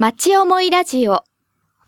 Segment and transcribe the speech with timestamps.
[0.00, 1.24] 町思いラジオ。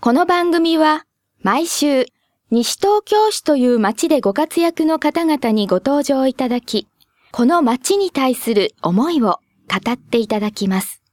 [0.01, 1.05] この番組は
[1.43, 2.07] 毎週
[2.51, 6.89] 西東京市という町でご活躍の方々にご登場いただき、
[7.31, 9.39] この町に対する思いを
[9.69, 11.05] 語っていただきます。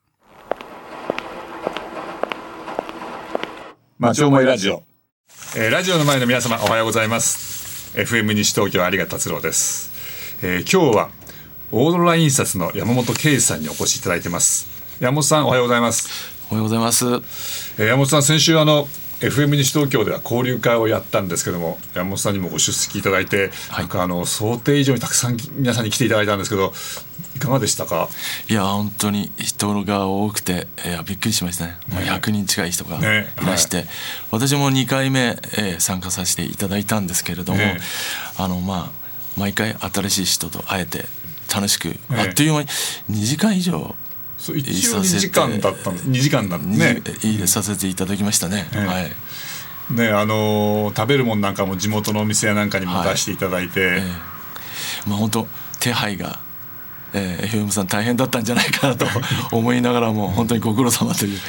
[3.99, 4.81] 町思いラジオ、
[5.55, 7.95] えーラジオの前の皆様おはようございます。
[7.95, 11.09] FM 西東京有賀達郎です、えー今日は
[11.71, 14.65] オーロラ印刷の山本圭さんにお越しいただいてます。
[14.99, 17.05] 山本さんおはようございます、おはようございます。
[17.05, 18.87] えー山本さん先週あの
[19.19, 23.83] FM 西東京では交流会をやったんですけども山本さんにもご出席いただいて、はい。
[23.83, 26.71] なんかあの想定以上にたくさん皆さんに来ていただいたんですけど
[27.35, 28.07] いかがでしたか？
[28.49, 31.77] いや本当に人が多くて、えーびっくりしましたね。
[31.89, 33.85] もう100人近い人がいねらして、
[34.31, 37.79] 私も2回目、えー参加させていただいたんですけれども、ね。
[38.37, 41.05] あのまあ毎回新しい人と会えて
[41.53, 41.97] 楽しく、ね。
[42.11, 42.67] あっという間に
[43.11, 43.95] 2時間以上
[44.37, 48.69] そう一応2時間だったん2時間だったねね入れさせていただきましたね。
[48.73, 49.11] ねはい。
[49.91, 55.47] ねあのー食べるもんなんかも地元のお店やなんかにも出していただいて、えーまあ本当
[55.79, 56.39] 手配が、
[57.13, 59.05] えー、FM さん大変だったんじゃないかなと
[59.55, 61.39] 思いながらも本当にご苦労様という、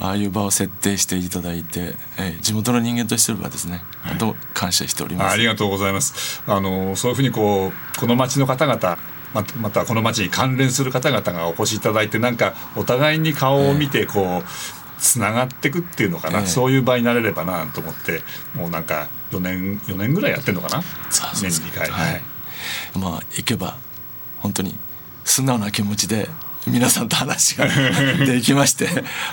[0.00, 5.30] ああいう場を設定していただいて、えー地元の人間としてはですね本当感謝しております。
[5.30, 6.42] あありがとうございます。
[6.46, 8.98] あのそういうふうにこうこの町の方々
[9.34, 16.46] またまたこの町に関連する方々がお越しいただいてなんかお互いに顔を見てこうつながっていくっていうのかな、ええ。
[16.46, 18.22] そういう場になれればなと思って
[18.54, 20.82] もうなんか4年4年ぐらいやってんのかな？
[21.34, 22.22] 年に2回、はい。
[22.98, 23.76] まあ行けば
[24.38, 24.78] 本当に
[25.24, 26.28] 素直な気持ちで
[26.66, 27.66] 皆さんと話が
[28.24, 28.86] できまして、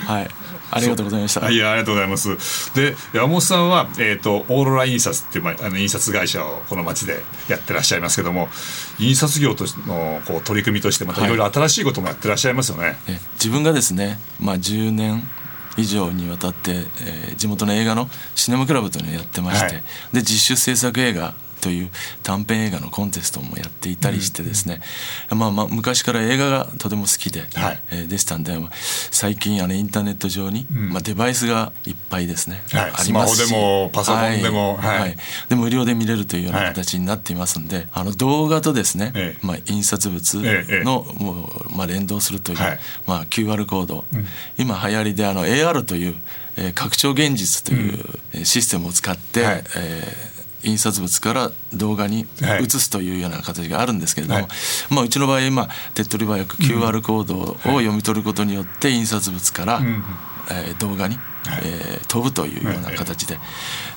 [0.06, 0.28] はい、
[0.72, 1.40] ありがとうございました。
[1.40, 2.74] はい、いやありがとうございます。
[2.74, 8.48] で山本さんは、えー、とオーロラ印刷っていう、まあ、あの印刷会社をこの町でやってらっしゃいますけども
[8.98, 12.96] 印刷業としてのこう取り組みとしてまたいろいろ新しいこともやってらっしゃいますよね。
[13.06, 15.28] え自分がですね、まあ、10年
[15.76, 21.90] 以上にわたって、えー地元の映画のシネマクラブというのをやってまして、はいで実習制作映画という
[22.22, 24.80] 短編映画のコンテストもやっていたりしてですね、
[25.30, 27.80] まあ、まあ昔から映画がとても好きで、はい。
[27.90, 28.70] えーでしたんでまあ
[29.10, 32.92] 最近あのインターネット上に、まあ、デバイスがいっぱいですね、はい。
[32.94, 33.46] ありますし。
[33.46, 35.00] スマホでもパソコンでもはい。
[35.00, 35.16] はい。
[35.48, 36.74] で無料で見れるというようはない。
[36.74, 39.46] 形になっていますんで、あの動画とですね、ええ。
[39.46, 41.02] まあ、印刷物の、ええも
[41.70, 42.78] うまあ、連動するという、はい。
[43.06, 44.04] まあ、QR コード、
[44.58, 46.14] 今流行りであの AR という、
[46.56, 49.64] えー拡張現実という、えーシステムを使って、はい。
[49.76, 54.48] えー印刷物から動画にはい移すというような形があるんですけれども、はい。
[54.90, 60.04] まあ、うちの場合今手っ取り早く QR コードを読み取ることによって印刷物から、ん
[60.50, 61.18] えー動画に、
[61.64, 63.38] えー飛ぶというような形で、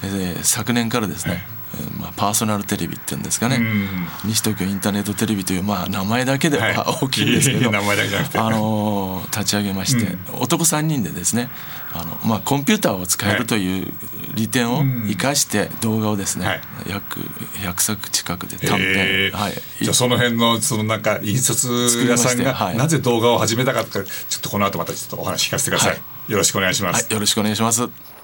[0.04, 1.56] えー昨年からですね、えー
[2.00, 4.08] まあ、パーソナルテレビっていうんですかね、ん。
[4.26, 11.50] 西東京インターネットテレビという、まあ、名前だけでは大きいんですけど、いえいあのー立ち上げまして、男3人でですね
[11.94, 13.94] あの、まあ、コンピューターを使えるという
[14.34, 16.62] 利点を生かして動画をですね、はい。
[16.90, 22.78] 約100作近くで短えー編、はい、じゃあその辺のそのなんか印刷屋さんがはい。
[22.78, 25.98] なぜ動画を始めたかとかちょっとこの後またちょっとお話聞かせてください、は
[26.30, 26.32] い。
[26.32, 28.15] よろしくお願いします、はい、よろしくお願いします。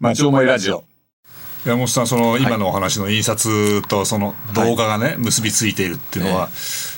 [0.00, 0.84] 町思いラジオ。
[1.66, 6.48] 山本さんその今のお話の印刷とその動画がね、結びついているっていうのは、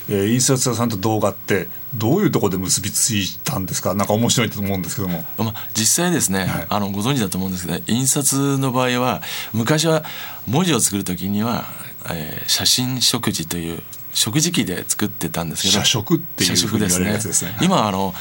[0.07, 3.95] えー印刷屋さんと動画ってどういうところで結びついたんですか？
[3.95, 5.25] なんか面白いと思うんですけども。
[5.37, 6.67] まあ、実際ですね、はい。
[6.69, 10.03] あのご存知だと思うんですけど印刷の場合は昔は
[10.47, 11.65] 文字を作る時には、
[12.11, 13.81] えー写真食事という
[14.13, 17.55] 食事機で作ってたんですけど写食っていううに言われるねやつですね。
[17.61, 18.13] 今はあの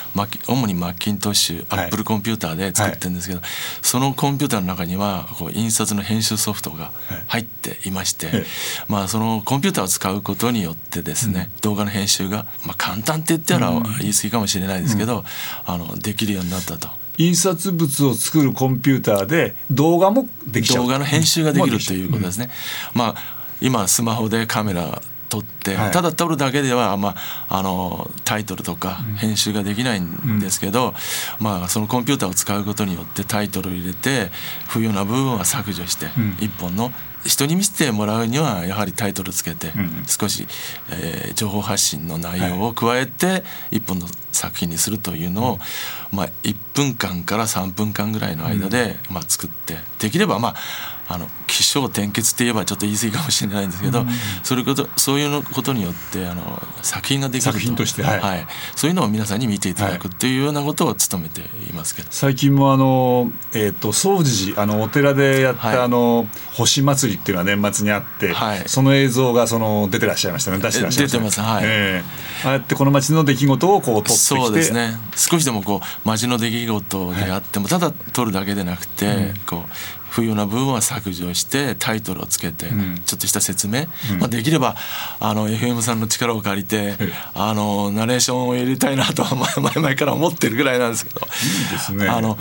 [0.47, 1.87] 主にマッキントッシュアはい。
[1.89, 3.41] ップルコンピューターで作ってるんですけど、
[3.83, 6.93] そのコンピューターの中にはこう印刷の編集ソフトが
[7.27, 8.47] 入っていまして、ええ
[8.89, 15.25] まあ、そのコンピューターを使うことによってですね、動画の編集が、まあ、簡単って言ったら言い過ぎかもしれないですけど、
[15.67, 16.89] あのできるようになったと。
[17.19, 20.85] 印刷物を作るコンピューターで動画もできちゃう。
[20.85, 22.51] 動画の編集ができるもということですね。
[22.95, 25.91] まあ今スマホでカメラ撮って、はい。
[25.93, 27.15] ただ撮るだけでは、ま
[27.49, 30.95] あ、あのタイトルとか編集ができないんですけど、
[31.39, 34.31] まあ、そのコンピューターを使うことによってタイトルを入れて
[34.69, 36.07] 不要な部分は削除して、
[36.41, 36.93] 一本の
[37.25, 40.05] 人に見せてもらうにはやはりタイトルつけて、ん。
[40.07, 40.47] 少し、
[40.91, 45.59] えー情報発信の内容を加えて一本の作品にするというのを、
[46.13, 54.05] まあ、1分間から3分間ぐらいの間で、まあ、作ってできればまああの起承転結って言えばちょっと言い過ぎかもしれないんですけど、
[54.45, 58.05] それことそういうのことによってあの作品ができる作品として。
[58.05, 58.21] はい。
[58.21, 58.47] はい、
[58.77, 65.79] そういうのを皆さんに見ていただくっていうようなことを努めていますけど、最近もあの、えー、と総持寺あのお寺でやった、はい。
[65.79, 68.63] あの星祭りっていうのが年末にあって、はい。
[68.69, 70.59] その映像がその出てらっしゃいましたね。
[70.59, 71.19] 出してらっしゃいました。
[71.19, 71.41] 出てます。
[71.41, 71.65] はい。
[71.65, 72.47] ええ。
[72.47, 74.93] ああやってこの町の出来事をこう撮っそうですね。
[75.17, 79.71] 少しでもこう街の出来事であっても、ただ撮るだけでなくて、こう
[80.11, 82.67] 不要な部分は削除してタイトルをつけて、
[83.05, 83.87] ちょっとした説明、
[84.19, 84.77] まあ、できれば
[85.21, 86.97] あの FM さんの力を借りて、
[87.35, 91.25] あのナレーションを入れたいなとは前々から思ってるぐらいなんですけどい
[91.69, 92.09] いですね。
[92.09, 92.37] あの、はい。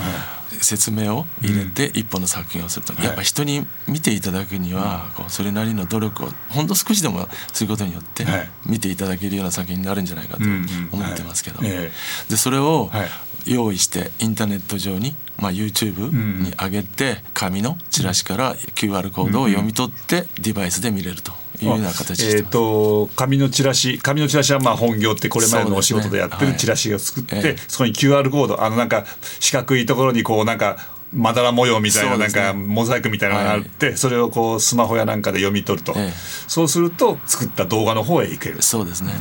[0.62, 8.50] 説明を入れて一本の作品をすると、やっぱ人に見ていただくには、こうそれなりの努力をほんの少しでもすることによってはい。
[8.66, 10.44] 見ていただけるような作品になるんじゃないかと
[10.92, 11.92] 思ってますけど、で
[12.36, 13.08] それをはい
[13.46, 21.32] 用意してインターネット上に、まあ、YouTube に上げて紙のチラシから QR コードを読み取ってデバイスで見れると
[21.62, 22.52] いうような形えっ、てます。
[22.52, 29.06] と紙のチラシ紙のチラシはまあ本業ってこれまでのお仕事でやってるチラシを作ってそ,、はいええこに QR コードあのなんか
[29.40, 30.78] 四角いところにこうなんか
[31.14, 36.12] まだら模様みたいななんかモザイクみたいなのがあって、それをこうスマホやなんかで読み取ると、ええ。
[36.48, 38.62] そうすると作った動画の方へ行ける。
[38.62, 39.14] そうですね。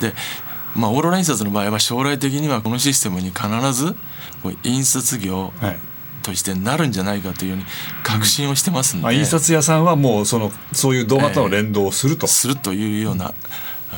[0.00, 0.12] で、
[0.76, 3.94] まあオーロラ印刷の場合は将来的にはこのシステムに必ず
[4.42, 5.78] こう印刷業はい。
[6.26, 7.64] としてなるんじゃないかというように
[8.02, 13.32] 確信をしてますんで、まあ、印刷屋さんはもうそのそういう動画との連動をすると、するというような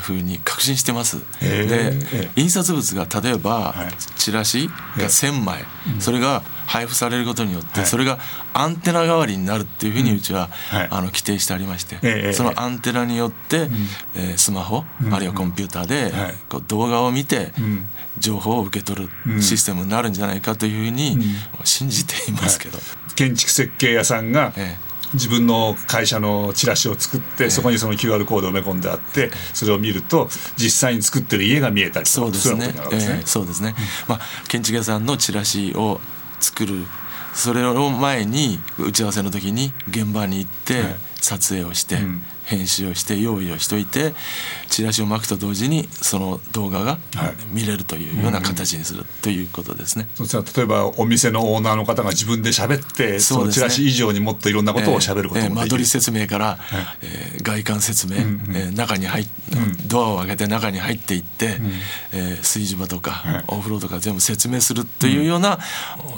[0.00, 1.18] ふうに確信してます。
[1.40, 3.92] でえ印刷物が例えば、はい。
[4.16, 4.74] チラシが
[5.08, 5.64] 1,000枚、
[5.98, 7.88] それが配布されることによって、はい。
[7.88, 8.18] それが
[8.52, 10.88] アンテナ代わりになるっていうふうにうちは、はい。
[10.90, 13.68] あの規定してありまして、ええそのアンテナによって、
[14.14, 16.34] えースマホ、あるいはコンピューターで、はい。
[16.48, 17.86] こう動画を見て、ん。
[18.18, 21.18] 情報を受け取るシステムになるんじゃないかというふうに
[21.64, 22.78] 信じていますけど、
[23.14, 24.76] 建築設計屋さんがえ
[25.14, 32.64] 自分の会社のチラシを作って、そこにその QR コードを埋め込んであってそれを見ると実際に作ってる家が見えたりとかそうですね。
[32.64, 33.16] そういうようなことになるわけですね。
[33.16, 33.74] ええそうですね、
[34.08, 36.00] まあ建築屋さんのチラシを
[36.40, 36.84] 作る。
[37.34, 40.96] それを前に打ち合わせの時に現場に行ってはい。
[41.20, 44.14] 撮影をして、ん編集をして用意をしといて
[44.68, 47.34] チラシを巻くと同時にその動画がはい。
[47.52, 50.08] 見れるというような形にするということですね。
[50.14, 55.66] そしたら例えばお店のオーナーの方が自分で喋ってそのチラシ以上にもっといろんなことを喋ることええもできる。
[55.66, 56.58] 間取り説明から、
[57.02, 59.28] えー外観説明、えー中に入っ
[59.86, 61.58] ドアを開けて中に入っていって、
[62.12, 63.44] えー炊事場とか、はい。
[63.48, 65.58] お風呂とか全部説明するというような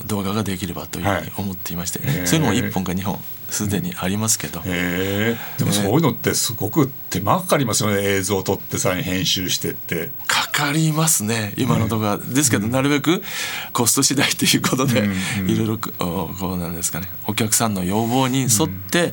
[0.06, 8.02] 動画ができればというふうに思っていまして、はいそういうのも1本か2本すでにありますけど、でもそういうのってすごく手間かかりますよね。
[8.02, 10.11] 映像を撮ってさらに編集してって
[10.61, 13.23] かかりますね今のところは、ですけどなるべく
[13.73, 15.09] コスト次第ということで、
[15.47, 17.09] いろいろこうなんですかね。
[17.27, 19.12] お客さんの要望に沿って、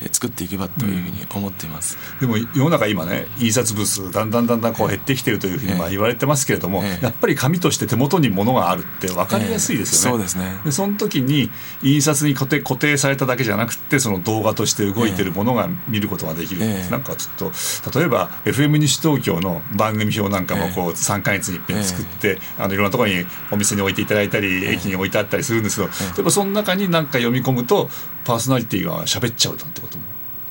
[0.00, 1.98] えー作っていけばというふうに思っています。
[2.20, 7.04] でも世の中今ね印刷物だんだんだんだんこう減ってきてるというふうにまあ言われてますけれども、ええ。
[7.04, 10.22] やっぱり紙として手元に物があるって分かりやすいですよね。
[10.22, 10.28] ええ。
[10.28, 10.60] そうですね。
[10.64, 11.50] でその時に
[11.82, 16.90] 印刷に固定固定されただけじゃなくてその動画として動いてるものが見ることができる、ええ。
[16.90, 17.52] なんかちょっ
[17.82, 26.22] と例えば FM 西東京の番組表なんかもこう3か月に一遍作って、あのいろんなところにお店に置いていただいたり、駅に置いてあったりするんですけど、例え。
[26.22, 27.88] ばその中に何か読み込むと
[28.24, 30.04] パーソナリティが喋っちゃうなんてことも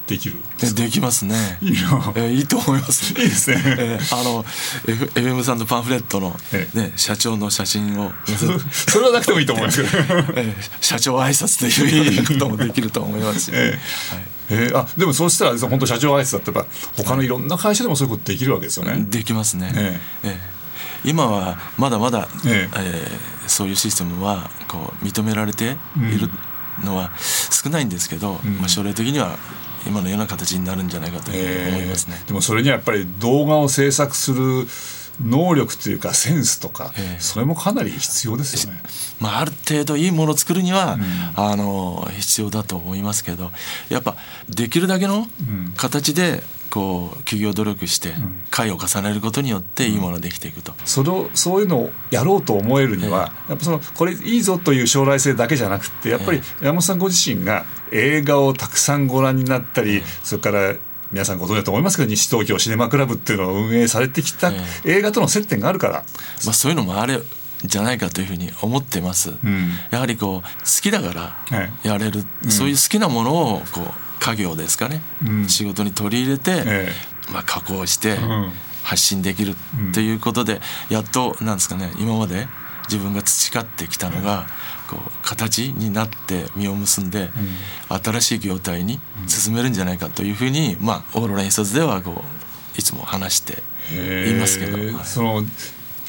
[0.07, 0.37] できる。
[0.63, 1.35] えできますね。
[1.61, 3.13] いいなえいいと思います。
[3.13, 3.61] いいですね。
[3.77, 8.11] えあの、FM さんのパンフレットの、えね、社長の写真を
[8.87, 10.23] それはなくてもいいと思いますけど。
[10.35, 13.77] え社長挨拶ということもできると思いますし、え
[14.33, 14.77] ええー。
[14.77, 19.05] あでもそうしたら本当社長挨拶だってやっぱ他のいろんな会社でもそういうことできるわけですよね。
[19.09, 20.29] できますね、ええ。
[20.29, 20.57] え
[21.05, 22.69] 今はまだまだ、ええ。
[22.75, 26.29] えーそういうシステムはこう認められている
[26.83, 29.37] のは少ないんですけど、まあ、将来的には
[29.87, 32.21] 今のような形になるんじゃないかと思いますね。
[32.27, 34.67] でもそれにはやっぱり動画を制作する
[35.23, 37.19] 能力というかセンスとか、ええ。
[37.19, 38.79] それもかなり必要ですよね。
[39.19, 40.97] まあ、ある程度いいものを作るには、
[41.35, 43.51] あの必要だと思いますけど
[43.89, 44.15] やっぱ
[44.49, 45.27] できるだけの
[45.75, 48.13] 形でこう企業努力して
[48.51, 50.73] 回を重ねることによっていいものができていくと。
[50.85, 60.75] それをそういうのをやろうと思えるには、やっぱそのこれいいぞという将来性だけじゃなくてやっぱり山本さんご自身が映画をたくさんご覧になったり、それから
[61.11, 65.93] 皆さんご存知だと思いますけど西東京シネマクラブっていうのを運営されてきたえ映画との接点があるから、
[66.45, 67.19] まあ、そういうのもあれ
[67.63, 69.71] じゃないかというふうに思ってます、ん。
[69.89, 70.47] やはりこう好
[70.81, 71.21] きだから
[71.57, 73.85] はいやれる、そういう好きなものをこう
[74.19, 75.49] 家業ですかね、うん。
[75.49, 76.89] 仕事に取り入れて、え
[77.31, 78.51] まあ、加工してん。
[78.83, 79.53] 発信できる
[79.93, 82.47] ということで、やっとなんですかね今まで
[82.87, 84.47] 自分が培ってきたのが
[84.87, 87.29] こう形になって実を結んで、
[87.89, 93.63] 新しい業態に進めるんじゃないかというふうに、まあ、オーロラ印刷ではこういつも話して
[94.29, 95.05] いますけど、はい。
[95.05, 95.43] その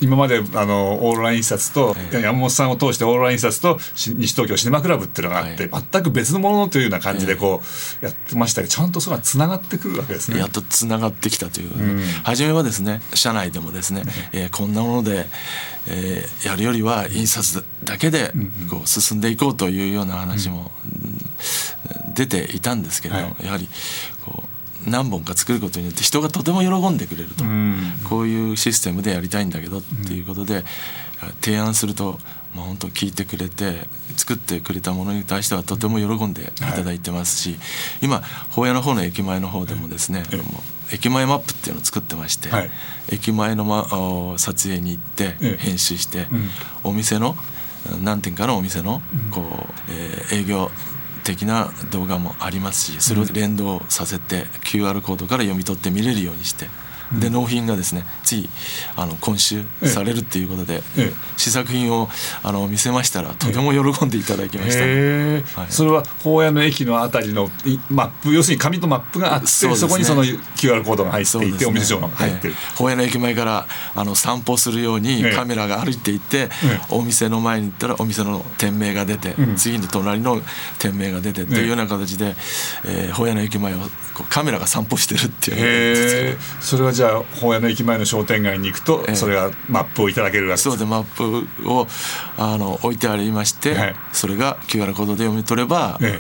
[0.01, 7.63] 今まであのオーロラ印刷と、え山本さんを通してオーロラ印刷とし西東京シネマクラブっていうのがあって、全く別のものというような感じでこ
[8.03, 10.39] うやってましたけどちゃんとそれがつながってくるわけですね。
[10.39, 11.71] やっとつながってきたという、
[12.23, 14.03] 初めはですね社内でもですね、
[14.33, 15.27] えーこんなもので、
[15.87, 18.33] えーやるよりは印刷だけで
[18.71, 21.19] こう進んでいこうというような話も、うん。
[22.15, 23.45] 出ていたんですけれど、はい。
[23.45, 23.69] やはり
[24.87, 27.77] 何本か作ることによって人がとても喜んでくれると、ん。
[28.09, 30.65] こういうシステムでやりたいんだけどっていうことで、
[31.41, 32.19] 提案すると、
[32.55, 37.57] まあ、本当聞いてくれて作ってくれたものに対してはとても喜んでいただいてますし、
[38.01, 40.23] 今法屋の方の駅前の方でもですね、
[40.93, 42.71] 駅前マップっていうのを作ってまして、はい。
[43.11, 45.57] 駅前の、ま、お撮影に行ってええ。
[45.59, 46.29] 編集して、ん。
[46.85, 47.37] お店の
[48.03, 50.71] 何店かのお店のこう、えー営業
[51.25, 56.69] 的な動画もありますしそれを連動させて QR コードから読み取って見れるようにして。
[57.13, 58.49] で納品がですねつい
[58.97, 61.13] あの今週されるっていうことで、ええ。
[61.37, 62.09] 試作品を
[62.43, 65.67] あの見せましたらとても喜んでいただきました、へえ、はい。
[65.71, 69.77] それは法屋の駅のあたりのいマップ要するに紙とマップがあってそ,、ね。
[69.89, 71.67] こにその QR コードが入っていて、ね。
[71.67, 72.77] お店が入ってる、ええ。
[72.77, 75.35] 保谷の駅前からあの散歩するようにええ。
[75.35, 79.57] カメラが歩いていって、えお店の前に行ったらお店の店名が出て、うん。
[79.57, 80.41] 次の隣の
[80.79, 82.35] 店名が出てっていうような形で、
[82.85, 83.79] えー、保谷の駅前を
[84.29, 86.37] カメラが散歩してるっていうへえ。
[86.61, 89.15] それはじゃあ法屋の駅前の商店街に行くと、ええ。
[89.15, 91.87] それがマップをいただけるわけそうでマップを
[92.37, 96.19] あの置いてありまして、はいそれが QR コードで読み取れば、え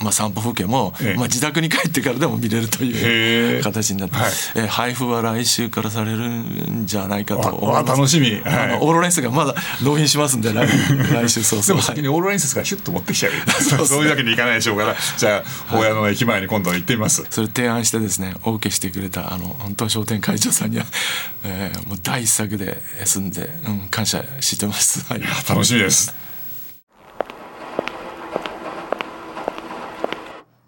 [0.00, 1.14] まあ、散歩風景も、ええ。
[1.16, 3.58] まあ、自宅に帰ってからでも見れるとへいえ。
[3.58, 4.30] う形になって、はい。
[4.54, 7.98] えー配布は来週からされるんじゃないかと思いあます。
[7.98, 8.42] 楽しみ、はい。
[8.44, 10.68] あのオーロラインスがまだ納品しますんで 来
[11.12, 11.76] 来週そうでそう。
[11.76, 13.32] も先にオーロラインスからヒュッと持ってきちゃう。
[13.62, 14.04] そうそう。
[14.04, 14.94] いうわけにいかないでしょうから。
[15.18, 20.86] じゃあ法屋の駅前に今度は行ってみます、それ提案してですね OK してくれたあの本当商店会長さんには、
[21.44, 25.04] えーもう第一作で済んで、うん、感謝してます。
[25.08, 25.22] はい。
[25.48, 26.14] 楽しみです。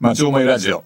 [0.01, 0.85] 町思いラジオ。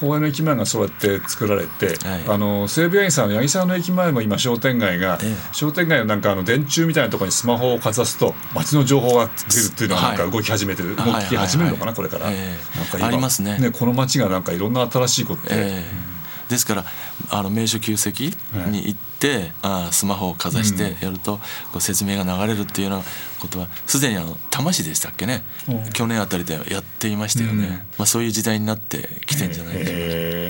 [0.00, 2.24] 法屋の駅前がそうやって作られて、はい。
[2.28, 5.34] あの西武園員さんの八木沢の駅前も今商店街が、ええ。
[5.52, 10.32] 商店街のなんかあの電柱みたいなところにスマホをかざすと街の情報が出るっていうのがなんかはい。
[10.32, 11.22] 動き始めてる、はい。
[11.22, 11.96] 動き始めるのかな、はい。
[11.96, 12.78] これから、ええ。
[12.78, 13.06] なんか今。
[13.06, 13.70] ありますね。
[13.72, 16.09] この街がなんかいろんな新しいことで、えー
[16.50, 16.84] ですから
[17.30, 18.24] あの名所旧跡
[18.70, 21.38] に行って、あースマホをかざしてやると、
[21.70, 23.04] こう説明が流れるっていうような
[23.38, 25.74] ことはすでにあの多摩市でしたっけね、う。
[25.74, 27.70] ん去年あたりでやっていましたよね、うん。
[27.70, 30.00] まあ、そういう時代になってきてんじゃないでしょうか。
[30.02, 30.49] え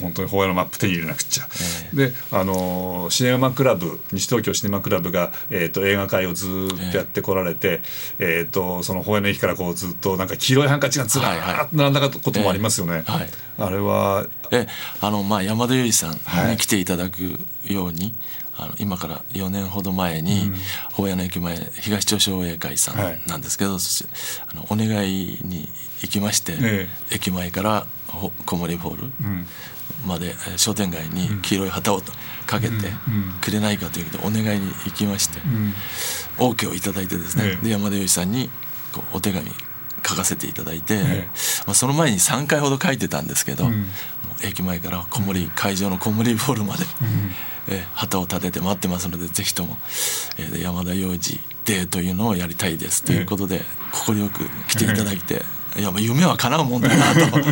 [0.00, 1.48] 本当に法屋のマップ手に入れなくちゃ、
[1.92, 7.80] えであのーシネマクラブ西東京シネマクラブが、えー、と映画会をずーっとやってこられて、
[8.18, 13.28] えー、とその法屋の駅からこうずっとなんか黄色いハンカチがずらーっと並んだこともありますよね、えーはい。
[13.58, 14.26] あれは。
[14.50, 14.66] え
[15.00, 16.48] あのまあ山田裕二さはい。
[16.48, 18.14] んに来ていただくように、
[18.56, 20.52] あの今から4年ほど前に
[20.92, 23.14] 法屋の駅前東町商栄会さはい。
[23.14, 24.10] んなんですけど、そして
[24.50, 25.68] あのお願いに
[26.02, 29.46] 行きまして、え駅前からほ小森ホールん。
[30.06, 32.00] まで、えー商店街に黄色い旗を
[32.46, 32.74] かけて
[33.40, 35.40] くれないかということでお願いに行きまして、
[36.38, 37.64] OK をいただいてですね、ええ。
[37.64, 38.50] で山田裕二さんに
[38.92, 39.50] こうお手紙
[40.06, 41.28] 書かせていただいて、え
[41.66, 43.74] まあ、その前に3回ほど書いてたんですけど、もう
[44.44, 46.84] 駅前から小森会場の小森ボールまで、
[47.68, 49.76] えー旗を立てて待ってますのでぜひとも、
[50.38, 53.62] え山田洋次デーというのをやりたいですということで
[53.92, 55.42] 快く来ていただいて、
[55.76, 57.38] いやまあ夢は叶うもんだなと。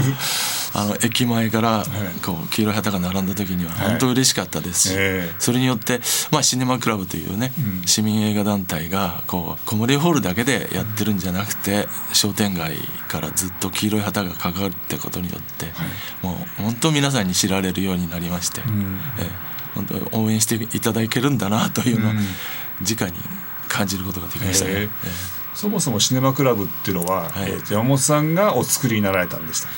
[0.76, 1.86] あの駅前から
[2.22, 4.88] こう黄色い旗が並んだ時には本当嬉しかったです。
[4.88, 5.34] し、ええ。
[5.38, 7.50] それによって、まあ、シネマクラブというね、
[7.86, 12.76] 市民映画団体がこう小森ホールだけでやってるんじゃなくて、商店街
[13.08, 15.72] からずっと黄色い旗がかかるってことによって、
[16.20, 18.60] もう本当皆さんに知られるようになりまして、
[19.18, 19.30] ええ。
[19.74, 22.12] 本当に応援していただけるんだなというのを、
[22.82, 23.16] 直に
[23.68, 24.72] 感じることができましたね。
[24.72, 24.80] ええ。
[24.82, 27.50] ええそもそもシネマクラブっていうのは、はい。
[27.50, 29.68] えーと山本さんがお作りになられたんでした。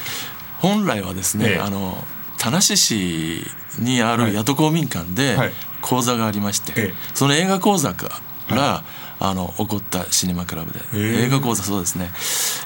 [0.58, 1.58] 本来はですね、ええ。
[1.58, 1.97] あの
[2.37, 3.44] 田無市
[3.78, 5.52] にある八戸公民館ではい。
[5.80, 6.94] 講座がありまして、ええ。
[7.14, 8.20] その映画講座か
[8.50, 8.82] ら、
[9.20, 11.26] あの起こったシネマクラブで、ええ。
[11.26, 12.10] 映画講座そうですね。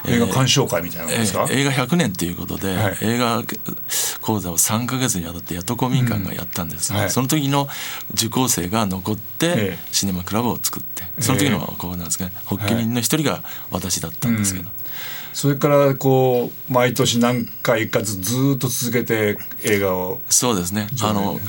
[0.07, 2.97] 映画鑑賞会みたいなのですか、えー映画100年ということで、はい。
[3.01, 3.43] 映画
[4.21, 6.99] 講座を3か月にわたって八戸公民館がやったんです、うん。
[6.99, 7.09] はい。
[7.09, 7.67] その時の
[8.13, 9.77] 受講生が残って、ええ。
[9.91, 14.69] シネマクラブを作ってその時のこうなんですかね発起人の一人が私だったんですけど、
[15.33, 20.21] それからこう毎年何回かずずーっと続けて映画を。
[20.29, 20.87] そうですね。
[21.01, 21.39] あの、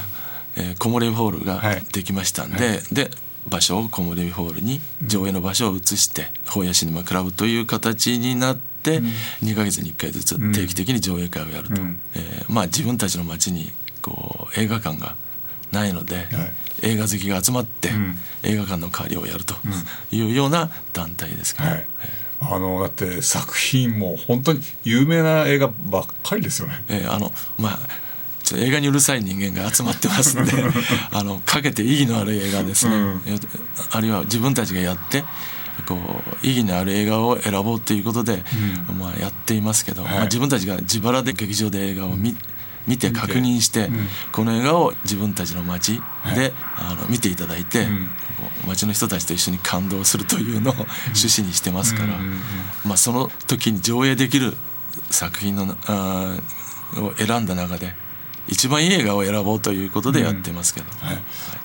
[0.56, 1.82] えー、木漏れホールがはい。
[1.92, 3.11] できましたんで、で
[3.47, 9.01] 場所を木漏れホールに上映の場所を移して本屋シネマクラブという形になって、
[9.43, 12.01] 2ヶ月に1回ずつ定期的に上映会をやると、うん。
[12.15, 13.71] えーまあ自分たちの街に
[14.03, 15.17] こう映画館が
[15.73, 16.29] ないので、
[16.83, 18.17] 映画好きが集まって、ん。
[18.43, 19.55] 映画館の代わりをやると
[20.13, 21.87] いうような団体ですから、はい。
[22.41, 26.85] あのだって作品も本当に有名な映画ばっかりですよね。
[26.89, 28.03] えーあのまあ
[28.57, 30.53] 映画にうるさい人間が集まってますんで
[31.13, 33.21] あのかけて意義のある映画ですね、うん。
[33.91, 35.25] あるいは自分たちがやって
[35.87, 35.97] こ
[36.43, 38.45] う意義のある映画を選ぼうということで、
[38.99, 42.37] まあ、やっていますけど、まあ、自分たちが自腹で劇場で映画を見
[42.87, 43.89] 見て確認して、
[44.31, 46.03] この映画を自分たちの街
[46.35, 47.91] で、あの見ていただいて、こ
[48.65, 52.19] う街の人たちと一緒に感動するというのを趣旨にしてますから、
[52.85, 54.55] まあ、その時に上映できる
[55.11, 56.65] 作品のあー
[57.03, 57.95] を選んだ中で
[58.47, 60.87] 一番いい映画を選ぼうということでやってますけど、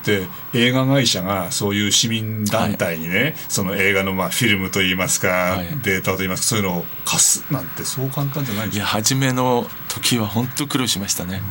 [0.04, 5.66] で映画会社がそういう市民団体にね、その映画のまあフィルムといいますか、はい。
[5.82, 6.42] データといいます。
[6.42, 11.42] かそういうのを貸すなんてそう簡単じゃないんですかいや初めの時は本当苦労しましたね。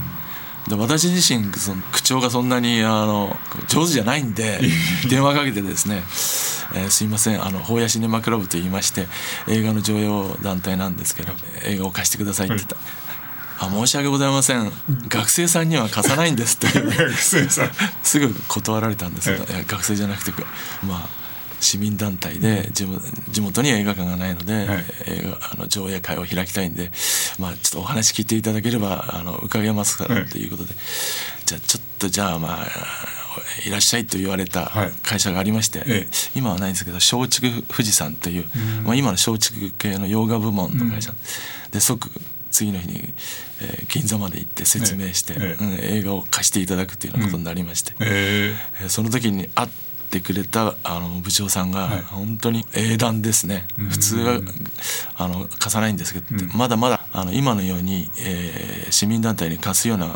[0.68, 3.36] で私自身その口調がそんなにあの
[3.68, 4.60] 上手じゃないんで
[5.10, 6.04] 電話かけてですね
[6.76, 9.08] 「えーすいませんあの法屋シネマクラブと言いまして
[9.48, 11.34] 映画の上映団体なんですけど
[11.64, 12.76] 映画を貸してください」って言った。
[12.76, 12.82] ら
[13.60, 14.72] 「あ申し訳ございません。
[15.10, 16.78] 学生さんには貸さないんです」って。
[16.78, 17.72] い う学生さん。
[18.04, 19.54] すぐ断られたんですけど、え。
[19.54, 20.32] いや学生じゃなくて
[20.84, 21.10] まあ
[21.60, 23.02] 市民団体で地元
[23.32, 24.86] 地元に映画館がないので、はい。
[25.08, 26.92] 映画あの上映会を開きたいんで、
[27.38, 30.74] まあ、ちょっとお話聞いていただければあの伺いますからということで、
[31.46, 32.68] じゃあちょっとじゃあまあ
[33.66, 34.94] いらっしゃいと言われたはい。
[35.04, 36.16] 会社がありまして、ええ。
[36.34, 38.46] 今はないんですけど松竹富士山という、
[38.86, 41.14] まあ、今の松竹系の洋画部門の会社、
[41.72, 42.10] で即
[42.52, 43.14] 次の日に、
[43.62, 45.64] えー銀座まで行って説明して、ええ。
[45.64, 48.86] うん映画を貸していただくというようなことになりまして、ええ。
[48.86, 49.70] ーその時に会っ
[50.12, 52.02] てくれたあの部長さんがはい。
[52.02, 54.42] 本当に英断ですね、普通は
[55.16, 56.26] あの貸さないんですけど、
[56.56, 60.08] まだまだあの今のように、えー市民団体に貸すような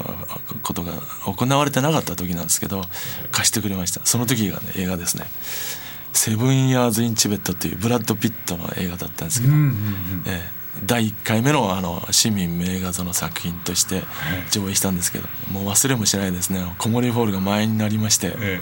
[0.63, 0.93] ことが
[1.25, 2.83] 行われてなかった時なんですけど
[3.31, 4.01] 貸してくれました。
[4.05, 5.25] その時が、ね、映画ですね
[6.13, 10.23] 「セブン・ヤーズ・イン・チベット」というブラッド・ピットの映画だったんですけど、うんうんうん。
[10.25, 14.01] えー第1回目のあの市民名画座の作品として
[14.51, 16.63] 上映したんですけどもう忘れもしないですね。
[16.79, 18.61] 小森ホールが前になりまして、え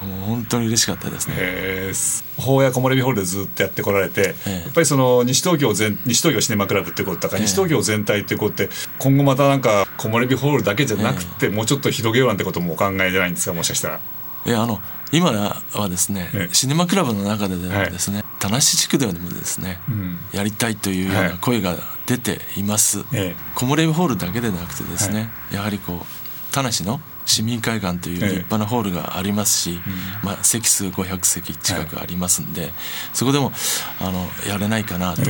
[0.00, 1.34] ーもう本当に嬉しかったですね。
[1.36, 4.52] えー、法や木漏れ日ホールでずっとやってこられて、ええ。
[4.62, 7.46] やっぱりその西東京全西東京シネマクラブってことだから、ええ。
[7.46, 8.68] 西東京全体ってことって
[8.98, 14.00] 今後またなんか木漏れ日ホールだけじゃなくて、もうちょっと広げようなんてこともお考えじゃないんですかもしかしたら。
[14.46, 16.54] いやあの今はですね、ええ。
[16.54, 20.18] シネマクラブの中でですね、田無地区でもですね、ん。
[20.32, 21.38] やりたいというようはない。
[21.38, 23.36] 声が出ています、ええ。
[23.54, 29.80] 木漏れ日ホールだけでなくてですね、やはりこう田無の市民会館という立派なホールがありますし、
[30.22, 32.72] まあ、席数500席近くありますんで、
[33.12, 33.52] そこでも
[34.00, 35.22] あのやれないかなと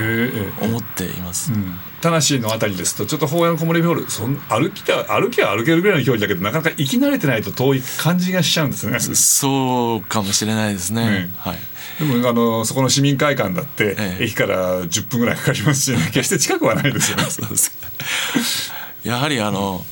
[0.62, 1.52] 思っています、
[2.00, 8.98] 田無のあたりですとちょっと法やの木漏れ日ホールそん歩きゃ歩きゃ歩けるぐらいの距離だけどなかなか行き慣れてないと遠い感じがしちゃうんですね。
[9.00, 11.48] そうかもしれないですね、え。
[11.48, 11.59] はい。
[11.98, 14.24] でもあのそこの市民会館だって、ええ。
[14.24, 17.24] 駅から10分ぐらいかかりますし、ね、決して近くはないですよね。
[17.30, 17.88] そうですか。
[19.04, 19.85] やはりあの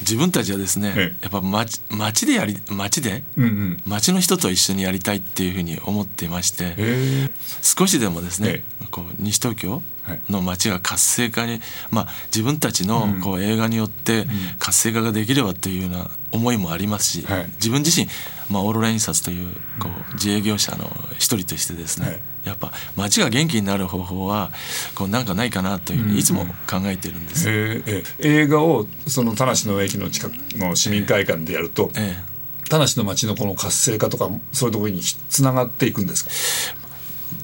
[0.00, 1.22] 自分たちはですね、ええ。
[1.22, 3.76] やっぱ町町でやり町で、うんうん。
[3.86, 7.30] 町の人と一緒にやりたいっていうふうに思っていまして、え。
[7.62, 10.20] 少しでもですねえ、こう西東京はい。
[10.28, 11.60] の街が活性化に、
[11.92, 14.26] まあ、自分たちのこう映画によって
[14.58, 17.46] 活性化ができればというような思いもありますし、はい。
[17.54, 18.08] 自分自身、
[18.50, 24.50] まあ、オーロラ印刷というこう自営業者の一人としてですね、はいやっぱ街が元気になる方法は
[24.94, 27.48] こうなんかないかなというふうにいつも考えてるんです。
[27.48, 32.68] えええ映画をその田無の駅の近くの市民会館でやると、ええ。
[32.68, 36.82] 田無の街のこの活性化とかそういうところにつながっていくんですか？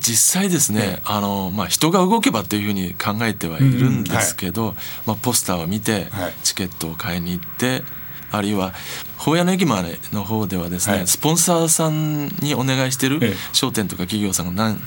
[0.01, 4.75] 実際ですね、あのまあ、人が動けばというふうに考えてはいるんですけど、
[5.07, 6.35] まあ、ポスターを見てはい。
[6.45, 7.83] チケットを買いに行って、
[8.31, 8.73] あるいは
[9.17, 11.07] 法屋の駅前の方ではですね、はい。
[11.07, 13.35] スポンサーさんにお願いしてるええ。
[13.53, 14.81] 商店とか企業さんが何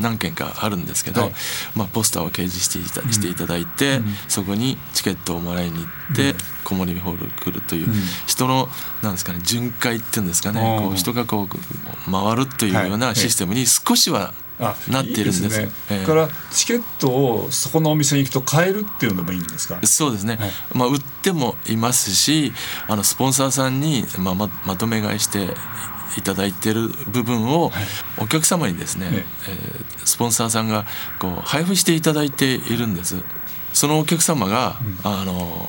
[0.00, 1.32] 何件かあるんですけど、はい。
[1.74, 5.82] まあ、ポスターを掲示していたしていただいて、そこにチケットをもらいに行
[6.12, 6.34] って、
[6.64, 7.88] 木漏れ日ホール来るという、
[8.26, 8.68] 人の
[9.02, 15.70] なんですかね巡回っていうんですかね、うんこう人がこう回るというようはないシステムに少しはあなっているんですいいね。
[15.90, 16.00] ええ。
[16.00, 19.78] だからチケットをそこのお店に行くと買えるっていうのでもいいんですか？
[19.86, 20.50] そうですね、はい。
[20.74, 22.52] まあ、売ってもいますし
[22.88, 25.48] あのスポンサーさんに、まあ、ままとめ買いして
[26.16, 27.70] いただいてる部分を
[28.18, 30.86] お客様にですね、ええースポンサーさんが
[31.18, 33.16] こう配布していただいているんです。
[33.74, 35.68] そのお客様が、あの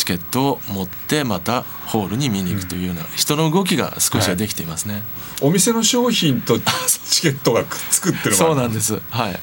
[0.00, 5.02] チケットを持ってまたホールに見に行くというような人の動きが少しはできていますね、
[5.42, 8.98] お店の商品とチケットがくっつくっていうのがそうなんです。
[9.10, 9.38] はい。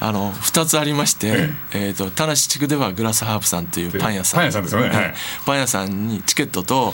[0.00, 4.40] あの2つありまして、えー、と田無地区ではグラスハープさんというパン屋さん。
[4.40, 4.88] パン屋さんですよね。
[4.88, 4.96] はい。
[4.96, 6.92] えーパン屋さんにチケットと、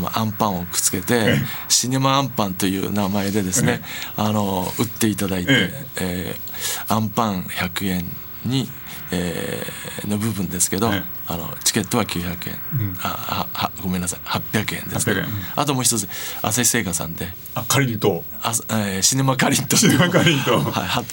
[0.00, 1.36] まあ、アンパンをくっつけて
[1.68, 3.82] シネマアンパンという名前でですね
[4.16, 6.36] あの売っていただいて、ええ。
[6.88, 8.04] ーアンパン100円
[8.44, 8.68] に、
[9.12, 12.58] えーの部分ですけど、はいあのチケットは900円、
[13.02, 14.20] ああはごめんなさい。
[14.24, 15.14] 800円です、ね。
[15.14, 15.26] 800円。
[15.54, 16.08] あともう一つ
[16.42, 17.28] 朝日製菓さんで。
[17.54, 21.04] あ仮にとあ、えーシネマカリントシネマカリントはいはは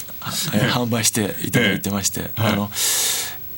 [0.53, 2.71] えー販売していただいてまして、はいあの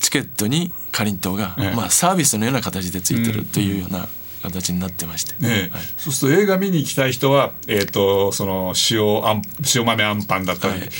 [0.00, 1.76] チケットにかりんとうが、ええ。
[1.76, 4.08] まあ、サービスのような形でついてるというような
[4.42, 5.82] 形になってまして、ねはい。
[5.96, 9.42] そうすると映画見に行きたい人は、えー、とその塩あん
[9.74, 10.90] 塩豆あんパンだったり、はい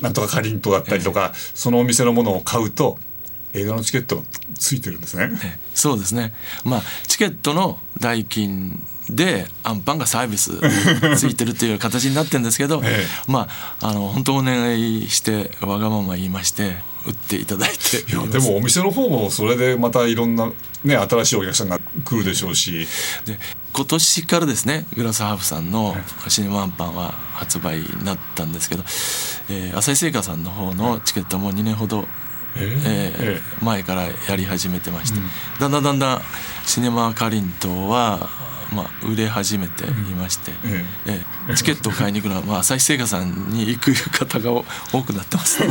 [0.00, 2.98] なんとかかりんとうだったりとか、そのお店のものを買うと
[3.54, 4.22] 映画のチケットが
[4.58, 5.30] ついてるんですね。
[5.44, 5.58] ええ。
[5.74, 6.32] そうですね。
[6.64, 10.52] まあチケットの代金でアンパンがサービス
[11.16, 13.48] ついてるっていう形になってるんですけど、えま
[13.80, 16.76] ああの本当お願いしてわがまま言いまして
[17.06, 18.10] 売っていただいて。
[18.10, 20.50] いやでもお店の方もそれでまたいろんな、
[20.82, 22.86] ね、新しいお客さんが来るでしょうし。
[23.24, 23.38] で
[23.72, 25.96] 今年からですねグラスハーフさんの
[26.28, 28.84] シネマアンパンは発売になったんですけど、
[29.50, 32.06] えー、朝日製菓さんの方のチケットも2年ほど、
[32.56, 35.20] ええー前からやり始めてまして、
[35.60, 36.22] だんだんだんだん
[36.66, 38.28] シネマかりんとうは、
[38.74, 44.64] まあ、売れ始めていまして、ええーチケットを買いに行くのは、まあ、朝日製菓さんに行く方が多
[45.02, 45.68] くなってます、ね、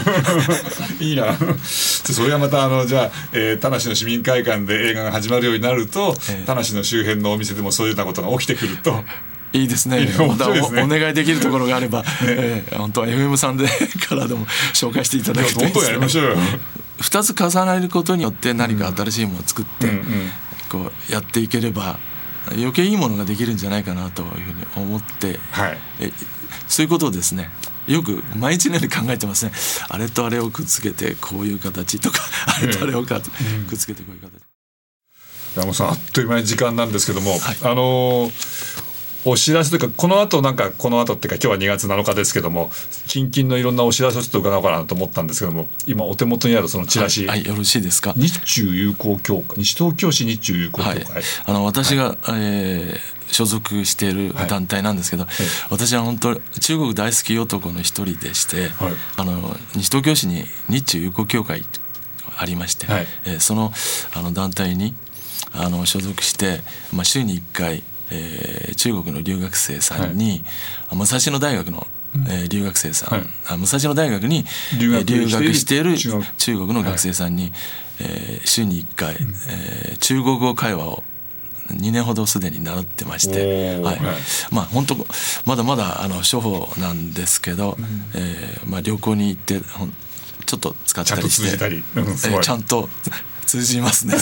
[1.01, 1.35] いいな。
[1.65, 9.03] それがまたあのじゃあ、えー田無の市民会館で映画が始まるようになると、ええ田無の周辺のお店でもそういうようなことが起きてくると。
[9.53, 10.05] いいですね。
[10.05, 10.11] ね。
[10.19, 13.67] おお願いできるところがあれば、えー本当は FM さんで
[14.07, 15.85] からでも紹介していただきたどんどんいです。
[15.85, 16.37] ねやりましょうよ。
[16.99, 20.31] 2つ重なることによって何か新しいものを作って、うんうん。
[20.69, 21.99] こうやっていければ
[22.51, 25.77] 余計いいものができるんじゃないかなというふうに思って、はい。
[25.99, 26.11] え
[26.67, 27.49] そういうことをですね
[27.87, 29.51] よく毎日のように考えてますね。
[29.89, 34.31] あれとあれをくっつけてこういう形とかあれとあれをかくっつけてこういう形。
[35.55, 37.39] 山本さんあっという間に時間なんですけども、はい。
[37.61, 38.92] あのー
[39.25, 42.71] お知らせというかこの後なんかこの後っていうか今日は2月7日ですけども
[43.07, 48.13] 近々のいろんなお知らせをちょっと伺おうかなと思ったんですけども今お手元にあるそのチラシ、はい、はいよろしいですか？
[48.17, 49.59] 日中友好協会。
[49.59, 51.05] 西東京市日中友好協会、はい、
[51.45, 55.25] あの私が、えー所属している団体なんですけど、
[55.71, 58.93] 私は本当中国大好き男の一人でして、はい。
[59.17, 61.65] あの西東京市に日中友好協会
[62.37, 63.07] ありまして、はい。
[63.25, 63.73] えーその
[64.13, 64.93] あの団体に
[65.51, 66.59] あの所属して、
[66.93, 67.81] まあ、週に1回、
[68.13, 70.43] えー中国の留学生さんに、
[70.89, 71.87] あ武蔵野大学の
[72.27, 73.27] えー留学生さん、はい。
[73.47, 74.45] あ武蔵野大学に
[74.79, 77.51] 留学えー留学している中国の学生さんに、
[77.99, 79.15] えー週に1回、
[79.49, 81.03] えー中国語会話を
[81.69, 83.95] 2年ほどすでに習ってまして、はい。
[83.95, 83.99] はい。
[84.51, 84.95] まあ本当
[85.45, 87.77] まだまだあの初歩なんですけど、
[88.15, 89.61] えーまあ、旅行に行って
[90.45, 91.57] ちょっと使ったりして
[92.41, 92.89] ちゃんと
[93.53, 94.17] 通じます ね。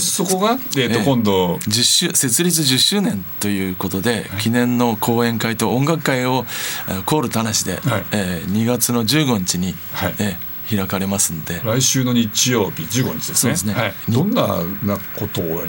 [0.00, 1.56] そこが、えーとええ今度。
[1.58, 6.44] 10周設立10周年ということで、記念の講演会と音楽会を
[6.88, 8.04] えーコール田無で、はい。
[8.10, 10.14] えー2月の15日に、はい。
[10.18, 11.60] えー開かれますんで。
[11.64, 13.50] 来週の日曜日15日ですね。
[13.52, 13.74] ですね。
[13.74, 14.42] はい、どんな
[14.82, 15.64] なことを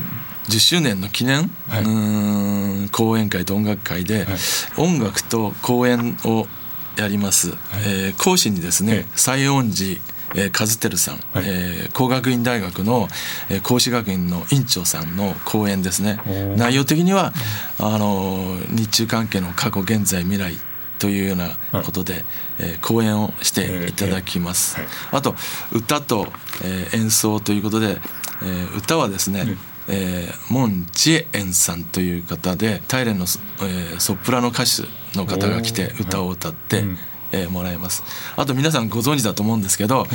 [0.49, 1.83] ？10周年の記念、はい。
[1.83, 4.25] うーん講演会と音楽会で、
[4.77, 6.47] 音楽と講演を
[6.95, 7.53] やります、
[7.85, 9.05] えー講師にですねええ。
[9.15, 9.99] 西園寺
[10.35, 11.43] えー和輝さん、はい。
[11.45, 13.07] えー工学院大学の、
[13.49, 16.19] えー講師学院の院長さんの講演ですね。
[16.25, 16.57] ー。
[16.57, 17.33] 内容的には、
[17.79, 20.55] あのー日中関係の過去現在未来
[20.99, 22.25] というようなことで、
[22.59, 25.35] えー講演をしていただきます、ええあと
[25.71, 26.27] 歌と、
[26.63, 27.99] えー演奏ということで、
[28.41, 29.45] えー歌はですね、
[29.87, 34.83] えー、モン・チエエンさんという方で大連のソ,、えーソプラノ歌手
[35.17, 36.97] の方が来て歌を歌って、うん
[37.33, 38.03] えーもらいます。
[38.37, 40.07] あと皆さんご存知だと思うんですけど、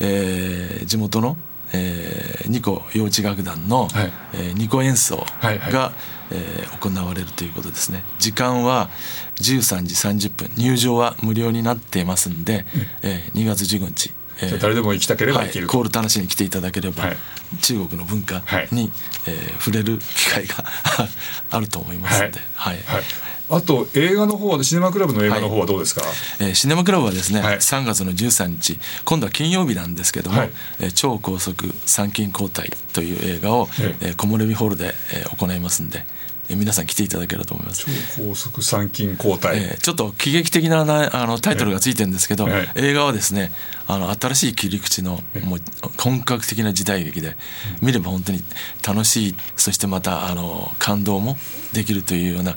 [0.00, 1.36] えー地元の、
[1.72, 4.12] えー、ニコ幼稚楽団の、はい。
[4.34, 5.92] えーニコ演奏が、はいはい。
[6.30, 8.04] えー行われるということですね。
[8.18, 8.90] 時間は
[9.36, 9.94] 13時
[10.28, 10.50] 30分。
[10.56, 12.64] 入場は無料になっていますんで、
[13.02, 14.12] えー2月15日、
[14.42, 17.16] えー誰でも行きたければはい行ける、コール田無に来ていただければ、はい。
[17.62, 18.68] 中国の文化に、はい。
[18.72, 20.64] えー触れる機会が
[21.50, 22.76] あると思いますので、はい。
[22.86, 23.02] はい、
[23.48, 26.02] あと映画の方はシネマクラブの映画の方はどうですか、
[26.40, 27.56] えーシネマクラブはですね、はい。
[27.56, 28.78] 3月の13日。
[29.04, 30.50] 今度は金曜日なんですけども「はい。
[30.80, 34.06] えー超高速参勤交代」という映画を、ええ。
[34.08, 37.86] えー木漏れ日ホールで、えー行いますんで、えー皆さん来ていただければと思います。
[38.16, 43.52] 超高速参勤交代、えーちょっと喜劇的ななあのタイトルがついてるんですけど、え映画はですね
[43.86, 45.60] あの新しい切り口のもう
[45.98, 47.36] 本格的な時代劇で
[47.80, 48.42] 見れば本当に
[48.86, 51.36] 楽しいそしてまたあの感動も
[51.72, 52.56] できるというような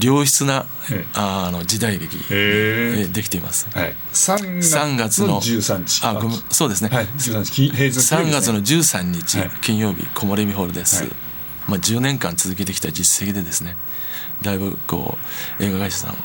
[0.00, 1.04] 良質なええ。
[1.14, 3.06] あの時代劇、え。
[3.08, 3.68] ーできています。
[3.72, 6.06] はい、3 3月の月の13日。
[6.06, 9.50] あごめんそうですね、はい、13日金平日3月の金曜日13日、はい。
[9.60, 11.25] 金曜日木漏れ日ホールです、はい
[11.68, 13.76] まあ、10年間続けてきた実績でですね
[14.42, 15.18] だいぶこ
[15.58, 16.18] う映画会社さんうん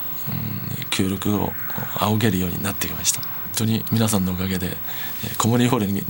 [0.89, 1.51] 協力を
[1.99, 3.27] 仰げるようになってきましたと
[3.62, 6.04] 当に皆さんのおかげでえーコモリーホールに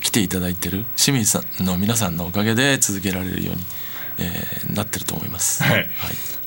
[0.00, 3.62] 来ていただいてる清水さんの皆さんのおかげで続けられるように、
[4.18, 5.62] えーなってると思います。
[5.62, 5.88] はい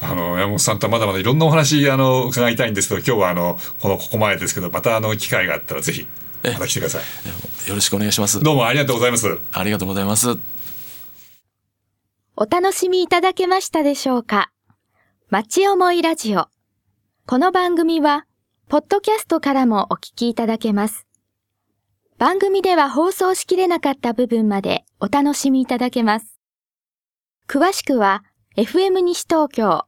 [0.01, 6.07] あの山本さんとはまだまだいろんなお話あの伺いたいんですけど今日はあのこのここまでですけどまたあの機会があったらぜひ
[6.43, 8.39] また来てくださいえーよろしくお願いします。
[8.41, 10.37] どうもありがとうございますありがとうございます。
[12.43, 14.49] お楽しみいただけましたでしょうか？
[15.29, 16.47] 町思いラジオ。
[17.27, 18.25] この番組は、
[18.67, 21.05] ポッドキャストからもお聞きいただけます。
[22.17, 26.39] 番組では放送しきれなかった部分までお楽しみいただけます。
[27.47, 28.23] 詳しくは、
[28.57, 29.83] FM 西東京、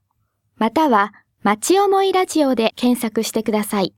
[0.58, 1.12] または、
[1.42, 3.96] 町思いラジオで検索してください。